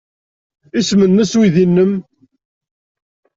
[0.79, 1.91] Isem-nnes uydi-nnem?